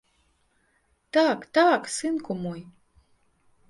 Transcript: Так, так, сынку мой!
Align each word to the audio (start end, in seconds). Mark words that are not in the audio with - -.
Так, 1.15 1.39
так, 1.59 1.81
сынку 1.99 2.31
мой! 2.43 2.61